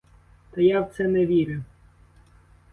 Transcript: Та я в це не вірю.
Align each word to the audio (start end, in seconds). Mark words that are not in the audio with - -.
Та 0.51 0.61
я 0.61 0.81
в 0.81 0.89
це 0.93 1.07
не 1.07 1.25
вірю. 1.25 1.63